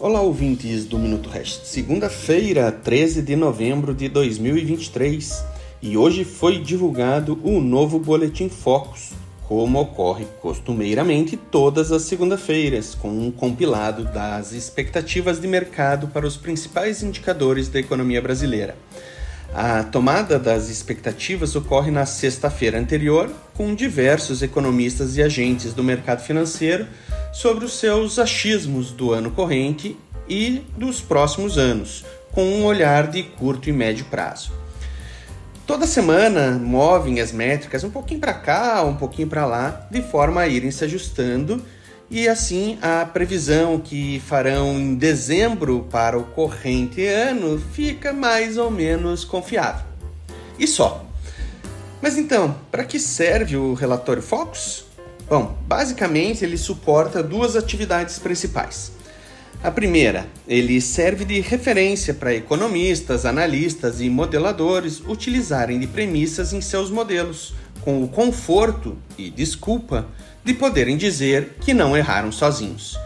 [0.00, 1.60] Olá, ouvintes do Minuto Hash.
[1.64, 5.44] Segunda-feira, 13 de novembro de 2023,
[5.82, 9.10] e hoje foi divulgado o novo Boletim Focus,
[9.48, 16.36] como ocorre costumeiramente todas as segunda-feiras, com um compilado das expectativas de mercado para os
[16.36, 18.76] principais indicadores da economia brasileira.
[19.52, 26.20] A tomada das expectativas ocorre na sexta-feira anterior, com diversos economistas e agentes do mercado
[26.20, 26.86] financeiro
[27.32, 29.96] sobre os seus achismos do ano corrente
[30.28, 34.52] e dos próximos anos, com um olhar de curto e médio prazo.
[35.66, 40.40] Toda semana movem as métricas um pouquinho para cá, um pouquinho para lá, de forma
[40.40, 41.62] a irem se ajustando
[42.10, 48.70] e assim a previsão que farão em dezembro para o corrente ano fica mais ou
[48.70, 49.84] menos confiável.
[50.58, 51.04] E só.
[52.00, 54.87] Mas então, para que serve o relatório Focus?
[55.28, 58.92] Bom, basicamente ele suporta duas atividades principais.
[59.62, 66.60] A primeira, ele serve de referência para economistas, analistas e modeladores utilizarem de premissas em
[66.60, 70.06] seus modelos, com o conforto e desculpa
[70.44, 72.96] de poderem dizer que não erraram sozinhos.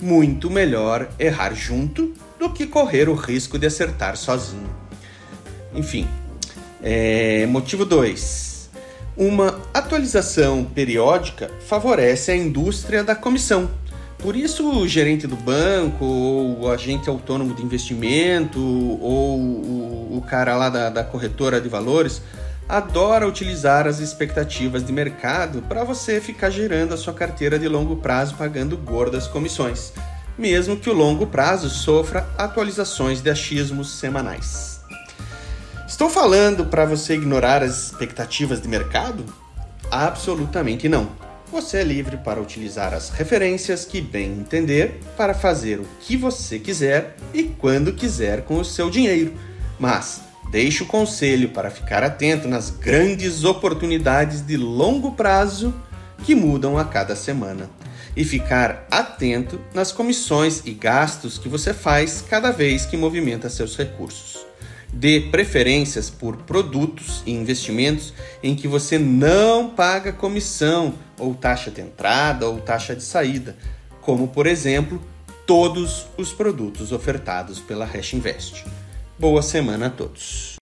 [0.00, 4.68] Muito melhor errar junto do que correr o risco de acertar sozinho.
[5.74, 6.06] Enfim,
[6.82, 8.51] é, motivo 2.
[9.16, 13.70] Uma atualização periódica favorece a indústria da comissão.
[14.18, 20.22] Por isso, o gerente do banco, ou o agente autônomo de investimento, ou o, o
[20.22, 22.22] cara lá da, da corretora de valores
[22.68, 27.96] adora utilizar as expectativas de mercado para você ficar gerando a sua carteira de longo
[27.96, 29.92] prazo pagando gordas comissões,
[30.38, 34.71] mesmo que o longo prazo sofra atualizações de achismos semanais.
[36.02, 39.24] Estou falando para você ignorar as expectativas de mercado?
[39.88, 41.08] Absolutamente não.
[41.52, 46.58] Você é livre para utilizar as referências que bem entender para fazer o que você
[46.58, 49.32] quiser e quando quiser com o seu dinheiro.
[49.78, 55.72] Mas Deixe o conselho para ficar atento nas grandes oportunidades de longo prazo
[56.24, 57.70] que mudam a cada semana
[58.16, 63.76] e ficar atento nas comissões e gastos que você faz cada vez que movimenta seus
[63.76, 64.51] recursos.
[64.92, 71.80] Dê preferências por produtos e investimentos em que você não paga comissão ou taxa de
[71.80, 73.56] entrada ou taxa de saída,
[74.02, 75.00] como por exemplo,
[75.46, 78.64] todos os produtos ofertados pela Hash Invest.
[79.18, 80.50] Boa semana a todos.